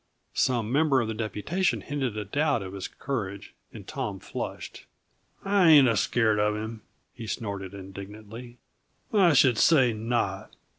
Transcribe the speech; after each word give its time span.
Some 0.33 0.71
member 0.71 0.99
of 0.99 1.07
the 1.07 1.13
deputation 1.13 1.81
hinted 1.81 2.17
a 2.17 2.25
doubt 2.25 2.63
of 2.63 2.73
his 2.73 2.87
courage, 2.87 3.53
and 3.71 3.87
Tom 3.87 4.17
flushed. 4.19 4.87
"I 5.45 5.69
ain't 5.69 5.95
scared 5.99 6.39
of 6.39 6.55
him," 6.55 6.81
he 7.13 7.27
snorted 7.27 7.75
indignantly. 7.75 8.57
"I 9.13 9.33
should 9.33 9.59
say 9.59 9.93
not! 9.93 10.55